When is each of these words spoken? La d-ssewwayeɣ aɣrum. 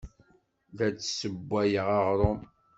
La 0.77 0.87
d-ssewwayeɣ 0.95 1.87
aɣrum. 1.97 2.41